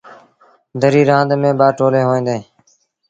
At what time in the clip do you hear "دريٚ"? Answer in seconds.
0.81-1.07